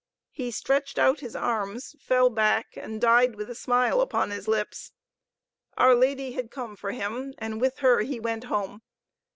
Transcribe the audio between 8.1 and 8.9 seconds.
went home.